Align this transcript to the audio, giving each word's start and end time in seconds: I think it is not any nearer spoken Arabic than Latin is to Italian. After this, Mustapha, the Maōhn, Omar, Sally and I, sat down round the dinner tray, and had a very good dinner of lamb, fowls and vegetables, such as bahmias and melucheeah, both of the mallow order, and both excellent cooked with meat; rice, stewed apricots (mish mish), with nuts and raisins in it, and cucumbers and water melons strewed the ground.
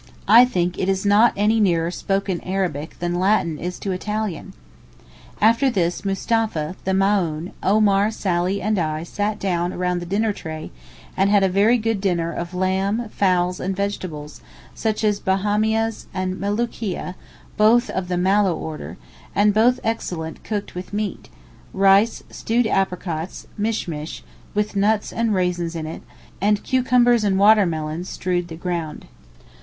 I 0.27 0.45
think 0.45 0.79
it 0.79 0.89
is 0.89 1.05
not 1.05 1.31
any 1.37 1.59
nearer 1.59 1.91
spoken 1.91 2.41
Arabic 2.41 2.97
than 2.97 3.13
Latin 3.19 3.59
is 3.59 3.77
to 3.77 3.91
Italian. 3.91 4.53
After 5.39 5.69
this, 5.69 6.03
Mustapha, 6.03 6.75
the 6.85 6.93
Maōhn, 6.93 7.51
Omar, 7.61 8.09
Sally 8.09 8.63
and 8.63 8.79
I, 8.79 9.03
sat 9.03 9.37
down 9.37 9.75
round 9.77 10.01
the 10.01 10.07
dinner 10.07 10.33
tray, 10.33 10.71
and 11.15 11.29
had 11.29 11.43
a 11.43 11.47
very 11.49 11.77
good 11.77 12.01
dinner 12.01 12.31
of 12.33 12.55
lamb, 12.55 13.09
fowls 13.09 13.59
and 13.59 13.75
vegetables, 13.75 14.41
such 14.73 15.03
as 15.03 15.19
bahmias 15.19 16.07
and 16.15 16.39
melucheeah, 16.39 17.13
both 17.55 17.87
of 17.91 18.07
the 18.07 18.17
mallow 18.17 18.55
order, 18.55 18.97
and 19.35 19.53
both 19.53 19.79
excellent 19.83 20.43
cooked 20.43 20.73
with 20.73 20.93
meat; 20.93 21.29
rice, 21.73 22.23
stewed 22.31 22.65
apricots 22.65 23.45
(mish 23.55 23.87
mish), 23.87 24.23
with 24.55 24.75
nuts 24.75 25.13
and 25.13 25.35
raisins 25.35 25.75
in 25.75 25.85
it, 25.85 26.01
and 26.41 26.63
cucumbers 26.63 27.23
and 27.23 27.37
water 27.37 27.67
melons 27.67 28.09
strewed 28.09 28.47
the 28.47 28.55
ground. 28.55 29.05